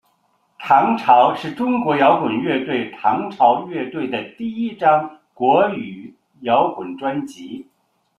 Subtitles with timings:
[0.57, 7.67] 唐朝是中国摇滚乐队唐朝乐队的第一张国语摇滚专辑。